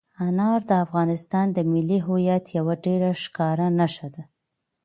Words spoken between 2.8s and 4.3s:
ډېره ښکاره نښه ده.